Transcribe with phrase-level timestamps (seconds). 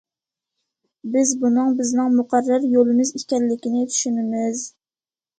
[1.15, 4.65] بىز بۇنىڭ بىزنىڭ مۇقەررەر يولىمىز ئىكەنلىكىنى چۈشىنىمىز.